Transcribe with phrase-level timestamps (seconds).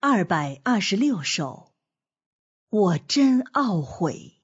[0.00, 1.72] 二百二十六首，
[2.68, 4.37] 我真懊悔。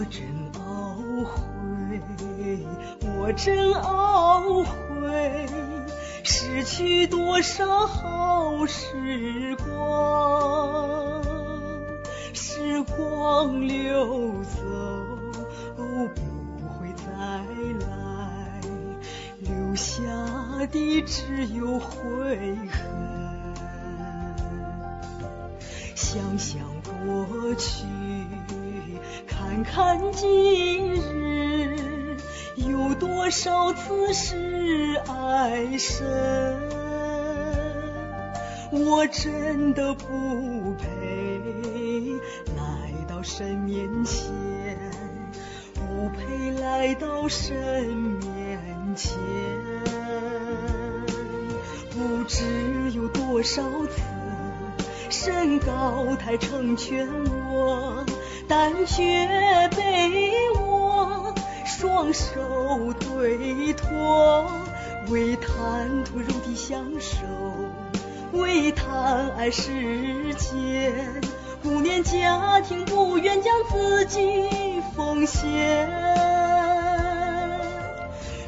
[0.00, 2.00] 我真懊悔，
[3.18, 5.46] 我真懊悔，
[6.22, 11.22] 失去多少好时光，
[12.32, 14.56] 时光流走，
[15.76, 16.08] 不
[16.66, 17.04] 会再
[17.86, 18.62] 来，
[19.40, 20.00] 留下
[20.70, 22.80] 的只有悔恨。
[25.94, 27.84] 想想过去。
[29.72, 36.04] 看今日，有多少次是爱深？
[38.72, 40.88] 我真的不配
[42.56, 44.32] 来到神面前，
[45.74, 47.54] 不配来到神
[47.94, 48.60] 面
[48.96, 49.16] 前。
[51.92, 54.02] 不知有多少次，
[55.10, 57.08] 神高台成全
[57.50, 58.04] 我。
[58.48, 59.28] 但却
[59.76, 61.32] 被我
[61.64, 64.50] 双手推脱，
[65.08, 67.18] 为贪图肉体享受，
[68.32, 71.20] 为贪爱世间，
[71.62, 74.48] 顾念家庭，不愿将自己
[74.96, 75.88] 奉献。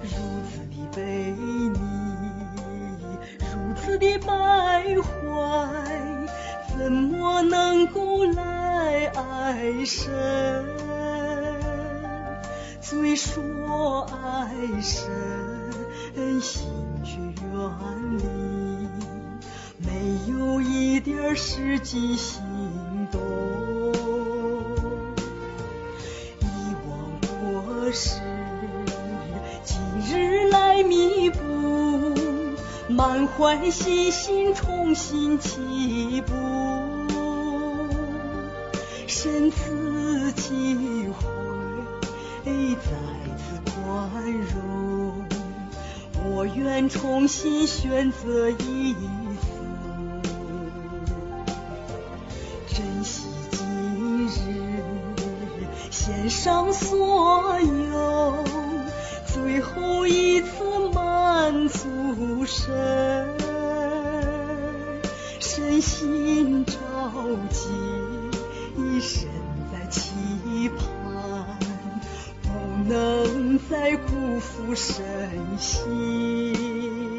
[0.00, 0.10] 如
[0.48, 1.80] 此的背逆，
[3.40, 5.08] 如此的败坏，
[7.92, 8.48] 古来？
[9.14, 10.12] 爱神，
[12.80, 15.08] 虽说爱神，
[16.40, 16.70] 心
[17.04, 18.24] 却远离，
[19.78, 19.88] 没
[20.28, 22.42] 有一点实际行
[23.10, 23.20] 动。
[26.40, 26.46] 遗
[26.88, 26.90] 忘
[27.40, 28.20] 过时，
[29.64, 31.38] 今日来弥补，
[32.88, 36.47] 满怀信心重新起步。
[39.10, 41.24] 神赐机会，
[42.44, 42.90] 再
[43.38, 45.24] 次宽容，
[46.26, 48.98] 我愿重新选择一次，
[52.66, 54.30] 珍惜今日，
[55.90, 58.44] 献上所有，
[59.32, 60.48] 最后一次
[60.92, 63.26] 满足神，
[65.40, 66.76] 身心着
[67.50, 68.27] 急。
[68.78, 69.28] 一生
[69.72, 71.58] 在期盼，
[72.42, 72.48] 不
[72.88, 74.96] 能再辜负身
[75.58, 77.17] 心。